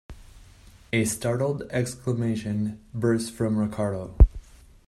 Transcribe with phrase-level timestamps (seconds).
[0.91, 4.15] A startled exclamation burst from Ricardo.